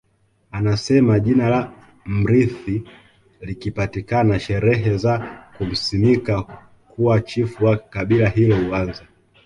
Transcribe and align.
Anasema 0.51 1.19
jina 1.19 1.49
la 1.49 1.71
mrithi 2.05 2.83
likipatikana 3.41 4.39
sherehe 4.39 4.97
za 4.97 5.19
kumsimika 5.57 6.41
kuwa 6.87 7.21
Chifu 7.21 7.65
wa 7.65 7.77
kabila 7.77 8.29
hilo 8.29 8.63
huanza 8.63 9.05